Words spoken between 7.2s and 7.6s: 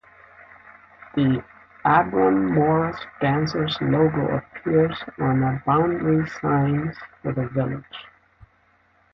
for the